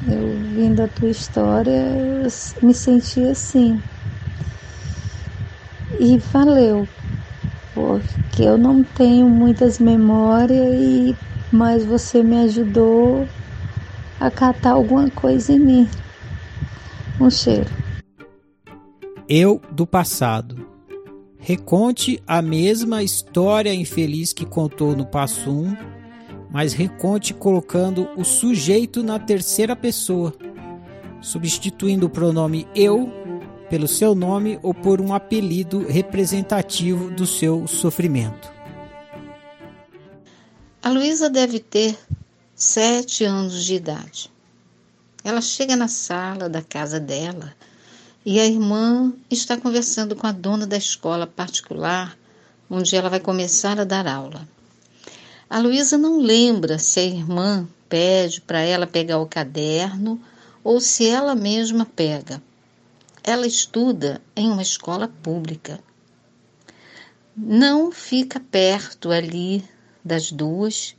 Eu 0.03 0.33
vindo 0.43 0.83
a 0.83 0.89
tua 0.89 1.09
história, 1.09 1.71
eu 1.71 2.23
me 2.63 2.75
senti 2.75 3.25
assim. 3.29 3.81
E 6.09 6.17
valeu, 6.33 6.89
porque 7.79 8.43
eu 8.43 8.59
não 8.59 8.83
tenho 8.83 9.29
muitas 9.29 9.79
memórias 9.79 10.75
e 10.75 11.17
mas 11.53 11.85
você 11.85 12.23
me 12.23 12.37
ajudou 12.41 13.27
a 14.21 14.31
catar 14.31 14.73
alguma 14.73 15.09
coisa 15.11 15.53
em 15.53 15.61
mim. 15.61 15.89
Um 17.21 17.31
cheiro. 17.31 17.71
Eu 19.29 19.61
do 19.71 19.87
passado. 19.87 20.67
Reconte 21.39 22.21
a 22.27 22.43
mesma 22.43 23.03
história 23.03 23.73
infeliz 23.73 24.33
que 24.33 24.45
contou 24.45 24.97
no 24.97 25.07
passo 25.07 25.51
1 25.51 25.99
mas 26.51 26.73
reconte 26.73 27.35
colocando 27.35 28.09
o 28.17 28.25
sujeito 28.25 29.03
na 29.03 29.19
terceira 29.19 29.77
pessoa. 29.77 30.33
substituindo 31.21 32.07
o 32.07 32.11
pronome 32.11 32.67
eu 32.75 33.13
pelo 33.69 33.89
seu 33.89 34.15
nome 34.15 34.59
ou 34.63 34.73
por 34.73 35.01
um 35.01 35.15
apelido 35.15 35.87
representativo 35.87 37.11
do 37.11 37.27
seu 37.27 37.67
sofrimento. 37.67 38.51
A 40.83 40.91
Luísa 40.91 41.29
deve 41.29 41.59
ter 41.59 41.99
sete 42.55 43.25
anos 43.25 43.65
de 43.65 43.75
idade. 43.75 44.31
Ela 45.23 45.41
chega 45.41 45.77
na 45.77 45.89
sala 45.89 46.49
da 46.49 46.63
casa 46.63 46.99
dela 46.99 47.55
e 48.25 48.41
a 48.41 48.47
irmã 48.47 49.13
está 49.31 49.57
conversando 49.57 50.17
com 50.17 50.27
a 50.27 50.33
dona 50.33 50.67
da 50.67 50.77
escola 50.77 51.27
particular 51.27 52.17
onde 52.71 52.95
ela 52.95 53.09
vai 53.09 53.21
começar 53.21 53.81
a 53.81 53.85
dar 53.85 54.07
aula. 54.07 54.47
A 55.49 55.59
Luísa 55.59 55.97
não 55.97 56.21
lembra 56.21 56.79
se 56.79 57.01
a 57.01 57.05
irmã 57.05 57.67
pede 57.89 58.41
para 58.41 58.61
ela 58.61 58.87
pegar 58.87 59.19
o 59.19 59.27
caderno 59.27 60.21
ou 60.63 60.81
se 60.81 61.07
ela 61.07 61.35
mesma 61.35 61.87
pega. 61.87 62.43
Ela 63.31 63.47
estuda 63.47 64.23
em 64.35 64.51
uma 64.51 64.63
escola 64.63 65.07
pública. 65.07 65.79
Não 67.37 67.93
fica 67.93 68.41
perto 68.41 69.11
ali 69.11 69.63
das 70.03 70.33
duas, 70.33 70.97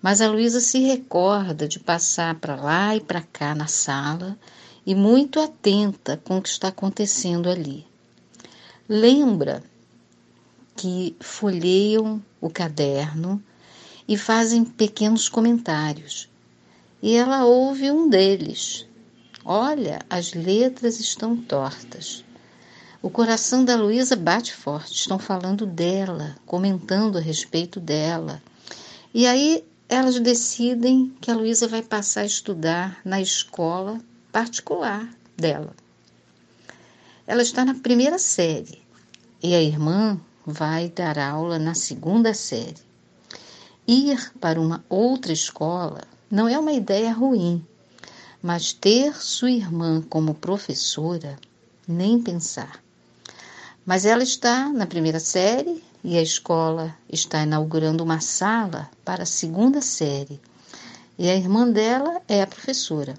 mas 0.00 0.20
a 0.20 0.30
Luísa 0.30 0.60
se 0.60 0.78
recorda 0.78 1.66
de 1.66 1.80
passar 1.80 2.36
para 2.36 2.54
lá 2.54 2.94
e 2.94 3.00
para 3.00 3.20
cá 3.20 3.52
na 3.52 3.66
sala 3.66 4.38
e 4.86 4.94
muito 4.94 5.40
atenta 5.40 6.16
com 6.16 6.38
o 6.38 6.40
que 6.40 6.50
está 6.50 6.68
acontecendo 6.68 7.50
ali. 7.50 7.84
Lembra 8.88 9.60
que 10.76 11.16
folheiam 11.18 12.22
o 12.40 12.48
caderno 12.48 13.42
e 14.06 14.16
fazem 14.16 14.64
pequenos 14.64 15.28
comentários. 15.28 16.30
E 17.02 17.16
ela 17.16 17.44
ouve 17.44 17.90
um 17.90 18.08
deles. 18.08 18.86
Olha, 19.48 20.00
as 20.10 20.34
letras 20.34 20.98
estão 20.98 21.36
tortas. 21.36 22.24
O 23.00 23.08
coração 23.08 23.64
da 23.64 23.76
Luísa 23.76 24.16
bate 24.16 24.52
forte. 24.52 24.94
Estão 24.94 25.20
falando 25.20 25.64
dela, 25.64 26.34
comentando 26.44 27.16
a 27.16 27.20
respeito 27.20 27.78
dela. 27.78 28.42
E 29.14 29.24
aí 29.24 29.64
elas 29.88 30.18
decidem 30.18 31.14
que 31.20 31.30
a 31.30 31.36
Luísa 31.36 31.68
vai 31.68 31.80
passar 31.80 32.22
a 32.22 32.26
estudar 32.26 33.00
na 33.04 33.20
escola 33.20 34.00
particular 34.32 35.08
dela. 35.36 35.72
Ela 37.24 37.42
está 37.42 37.64
na 37.64 37.74
primeira 37.74 38.18
série 38.18 38.82
e 39.40 39.54
a 39.54 39.62
irmã 39.62 40.20
vai 40.44 40.88
dar 40.88 41.20
aula 41.20 41.56
na 41.56 41.74
segunda 41.74 42.34
série. 42.34 42.82
Ir 43.86 44.32
para 44.40 44.60
uma 44.60 44.84
outra 44.88 45.32
escola 45.32 46.00
não 46.28 46.48
é 46.48 46.58
uma 46.58 46.72
ideia 46.72 47.12
ruim, 47.12 47.64
mas 48.42 48.72
ter 48.72 49.14
sua 49.16 49.50
irmã 49.50 50.02
como 50.08 50.34
professora, 50.34 51.38
nem 51.86 52.20
pensar. 52.20 52.80
Mas 53.84 54.04
ela 54.04 54.22
está 54.22 54.68
na 54.68 54.86
primeira 54.86 55.20
série 55.20 55.82
e 56.02 56.16
a 56.16 56.22
escola 56.22 56.96
está 57.08 57.42
inaugurando 57.42 58.02
uma 58.02 58.20
sala 58.20 58.90
para 59.04 59.22
a 59.22 59.26
segunda 59.26 59.80
série. 59.80 60.40
E 61.18 61.28
a 61.28 61.34
irmã 61.34 61.68
dela 61.70 62.20
é 62.28 62.42
a 62.42 62.46
professora. 62.46 63.14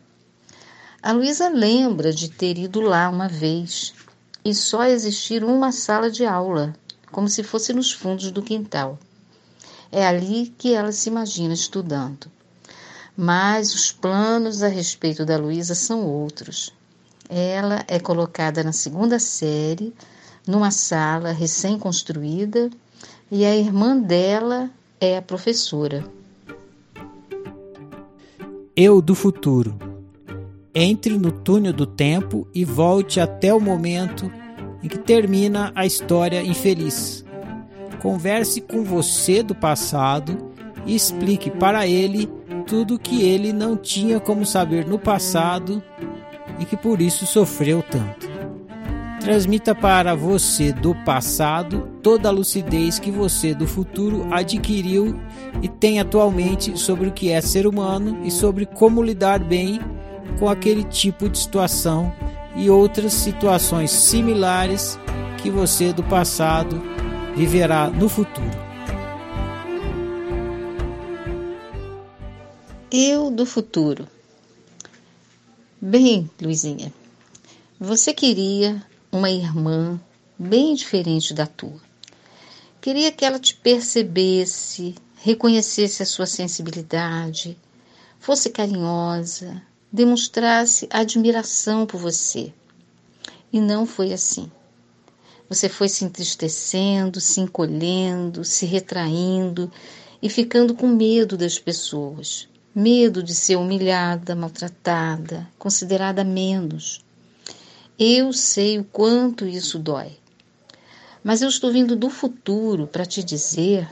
A 1.01 1.11
Luísa 1.11 1.49
lembra 1.49 2.11
de 2.11 2.29
ter 2.29 2.57
ido 2.57 2.81
lá 2.81 3.09
uma 3.09 3.27
vez 3.27 3.93
e 4.43 4.53
só 4.53 4.83
existir 4.85 5.43
uma 5.43 5.71
sala 5.71 6.09
de 6.09 6.25
aula, 6.25 6.75
como 7.11 7.27
se 7.27 7.43
fosse 7.43 7.73
nos 7.73 7.91
fundos 7.91 8.31
do 8.31 8.41
quintal. 8.41 8.99
É 9.91 10.05
ali 10.05 10.53
que 10.57 10.73
ela 10.73 10.91
se 10.91 11.09
imagina 11.09 11.53
estudando. 11.53 12.31
Mas 13.17 13.73
os 13.73 13.91
planos 13.91 14.61
a 14.61 14.67
respeito 14.67 15.25
da 15.25 15.37
Luísa 15.37 15.73
são 15.73 16.05
outros. 16.05 16.71
Ela 17.27 17.83
é 17.87 17.99
colocada 17.99 18.63
na 18.63 18.71
segunda 18.71 19.17
série, 19.17 19.91
numa 20.45 20.69
sala 20.69 21.31
recém-construída, 21.31 22.69
e 23.31 23.43
a 23.43 23.55
irmã 23.55 23.97
dela 23.97 24.69
é 25.01 25.17
a 25.17 25.21
professora. 25.21 26.05
Eu 28.75 29.01
do 29.01 29.15
futuro. 29.15 29.75
Entre 30.73 31.17
no 31.17 31.31
túnel 31.31 31.73
do 31.73 31.87
tempo 31.87 32.47
e 32.53 32.63
volte 32.63 33.19
até 33.19 33.51
o 33.51 33.59
momento 33.59 34.31
em 34.83 34.87
que 34.87 34.99
termina 34.99 35.71
a 35.75 35.87
história 35.87 36.43
infeliz. 36.43 37.25
Converse 37.99 38.61
com 38.61 38.83
você 38.83 39.41
do 39.41 39.55
passado 39.55 40.51
e 40.85 40.95
explique 40.95 41.49
para 41.49 41.87
ele 41.87 42.29
tudo 42.67 42.99
que 42.99 43.23
ele 43.23 43.53
não 43.53 43.77
tinha 43.77 44.19
como 44.19 44.45
saber 44.45 44.85
no 44.85 44.99
passado 44.99 45.81
e 46.59 46.65
que 46.65 46.75
por 46.75 47.01
isso 47.01 47.25
sofreu 47.25 47.81
tanto. 47.81 48.27
Transmita 49.21 49.73
para 49.73 50.13
você 50.15 50.71
do 50.71 50.93
passado 51.03 51.89
toda 52.03 52.29
a 52.29 52.31
lucidez 52.31 52.99
que 52.99 53.09
você 53.09 53.53
do 53.53 53.65
futuro 53.65 54.27
adquiriu 54.31 55.19
e 55.61 55.67
tem 55.67 55.99
atualmente 55.99 56.77
sobre 56.77 57.07
o 57.07 57.11
que 57.11 57.31
é 57.31 57.41
ser 57.41 57.65
humano 57.65 58.19
e 58.23 58.29
sobre 58.29 58.65
como 58.65 59.01
lidar 59.01 59.39
bem 59.39 59.79
com 60.37 60.47
aquele 60.47 60.83
tipo 60.83 61.27
de 61.27 61.37
situação 61.37 62.13
e 62.55 62.69
outras 62.69 63.13
situações 63.13 63.91
similares 63.91 64.99
que 65.37 65.49
você 65.49 65.91
do 65.93 66.03
passado 66.03 66.81
viverá 67.35 67.89
no 67.89 68.07
futuro. 68.07 68.66
Eu 72.89 73.29
do 73.29 73.45
futuro. 73.45 74.07
Bem, 75.81 76.31
Luizinha, 76.41 76.93
você 77.77 78.13
queria 78.13 78.81
uma 79.11 79.29
irmã 79.29 79.99
bem 80.39 80.73
diferente 80.73 81.33
da 81.33 81.45
tua. 81.45 81.81
Queria 82.79 83.11
que 83.11 83.25
ela 83.25 83.39
te 83.39 83.55
percebesse, 83.55 84.95
reconhecesse 85.17 86.01
a 86.01 86.05
sua 86.05 86.25
sensibilidade, 86.25 87.57
fosse 88.21 88.49
carinhosa, 88.49 89.61
demonstrasse 89.91 90.87
admiração 90.89 91.85
por 91.85 91.99
você. 91.99 92.53
E 93.51 93.59
não 93.59 93.85
foi 93.85 94.13
assim. 94.13 94.49
Você 95.49 95.67
foi 95.67 95.89
se 95.89 96.05
entristecendo, 96.05 97.19
se 97.19 97.41
encolhendo, 97.41 98.45
se 98.45 98.65
retraindo 98.65 99.69
e 100.21 100.29
ficando 100.29 100.73
com 100.73 100.87
medo 100.87 101.35
das 101.35 101.59
pessoas. 101.59 102.47
Medo 102.79 103.23
de 103.23 103.33
ser 103.33 103.55
humilhada, 103.55 104.35
maltratada, 104.35 105.47
considerada 105.57 106.23
menos. 106.23 107.03
Eu 107.97 108.31
sei 108.31 108.77
o 108.77 108.83
quanto 108.83 109.47
isso 109.47 109.79
dói. 109.79 110.11
Mas 111.23 111.41
eu 111.41 111.49
estou 111.49 111.71
vindo 111.71 111.95
do 111.95 112.07
futuro 112.07 112.85
para 112.85 113.03
te 113.03 113.23
dizer 113.23 113.89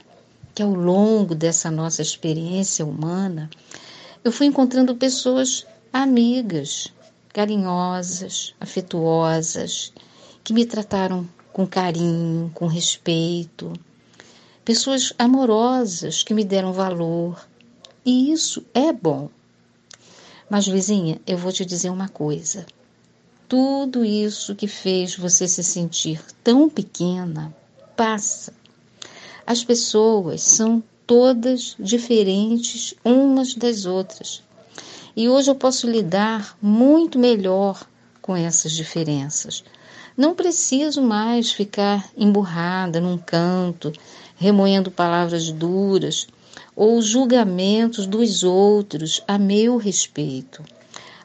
que 0.53 0.61
ao 0.61 0.71
longo 0.71 1.33
dessa 1.33 1.71
nossa 1.71 2.03
experiência 2.03 2.85
humana, 2.85 3.49
eu 4.23 4.31
fui 4.31 4.45
encontrando 4.45 4.95
pessoas 4.95 5.65
amigas, 5.91 6.93
carinhosas, 7.33 8.53
afetuosas, 8.59 9.91
que 10.43 10.53
me 10.53 10.63
trataram 10.63 11.27
com 11.51 11.65
carinho, 11.65 12.51
com 12.53 12.67
respeito, 12.67 13.73
pessoas 14.63 15.11
amorosas 15.17 16.21
que 16.21 16.35
me 16.35 16.43
deram 16.45 16.71
valor. 16.71 17.47
E 18.05 18.31
isso 18.31 18.63
é 18.73 18.93
bom. 18.93 19.29
Mas, 20.49 20.67
Luizinha, 20.67 21.19
eu 21.25 21.37
vou 21.37 21.51
te 21.51 21.65
dizer 21.65 21.89
uma 21.89 22.07
coisa. 22.07 22.65
Tudo 23.49 24.05
isso 24.05 24.55
que 24.55 24.67
fez 24.67 25.15
você 25.15 25.47
se 25.47 25.63
sentir 25.63 26.21
tão 26.43 26.69
pequena 26.69 27.55
passa. 27.95 28.53
As 29.45 29.63
pessoas 29.63 30.41
são 30.41 30.83
todas 31.07 31.75
diferentes 31.79 32.93
umas 33.03 33.55
das 33.55 33.85
outras. 33.85 34.43
E 35.15 35.29
hoje 35.29 35.49
eu 35.49 35.55
posso 35.55 35.89
lidar 35.89 36.57
muito 36.61 37.17
melhor 37.17 37.87
com 38.21 38.35
essas 38.35 38.71
diferenças. 38.71 39.63
Não 40.17 40.33
preciso 40.33 41.01
mais 41.01 41.51
ficar 41.51 42.09
emburrada 42.17 42.99
num 42.99 43.17
canto, 43.17 43.91
remoendo 44.35 44.91
palavras 44.91 45.51
duras 45.51 46.27
ou 46.75 47.01
julgamentos 47.01 48.05
dos 48.05 48.43
outros 48.43 49.21
a 49.27 49.37
meu 49.37 49.77
respeito. 49.77 50.63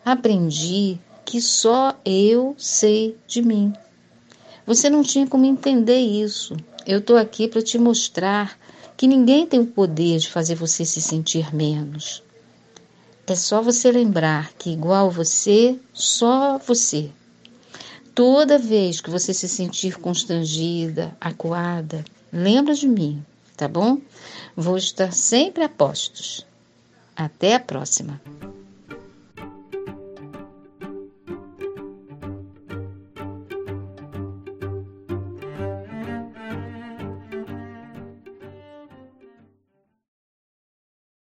Aprendi 0.05 0.99
que 1.25 1.41
só 1.41 1.95
eu 2.05 2.55
sei 2.59 3.17
de 3.27 3.43
mim. 3.43 3.73
Você 4.67 4.89
não 4.89 5.03
tinha 5.03 5.27
como 5.27 5.45
entender 5.45 5.99
isso. 5.99 6.57
Eu 6.87 6.99
estou 6.99 7.17
aqui 7.17 7.49
para 7.49 7.63
te 7.63 7.79
mostrar 7.79 8.59
que 8.97 9.07
ninguém 9.07 9.47
tem 9.47 9.61
o 9.61 9.67
poder 9.67 10.19
de 10.19 10.29
fazer 10.29 10.55
você 10.55 10.85
se 10.85 11.01
sentir 11.01 11.55
menos. 11.55 12.23
É 13.27 13.35
só 13.37 13.63
você 13.63 13.93
lembrar 13.93 14.53
que, 14.59 14.71
igual 14.71 15.11
você, 15.11 15.79
só 15.95 16.59
você. 16.59 17.11
Toda 18.13 18.59
vez 18.59 19.01
que 19.01 19.09
você 19.09 19.33
se 19.33 19.49
sentir 19.49 19.99
constrangida, 19.99 21.17
acuada, 21.21 22.05
lembra 22.33 22.75
de 22.75 22.87
mim, 22.87 23.25
tá 23.57 23.69
bom? 23.69 23.99
Vou 24.57 24.77
estar 24.77 25.13
sempre 25.13 25.63
a 25.63 25.69
postos. 25.69 26.47
Até 27.17 27.55
a 27.55 27.61
próxima. 27.61 28.21